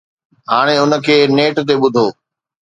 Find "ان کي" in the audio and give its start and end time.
0.83-1.15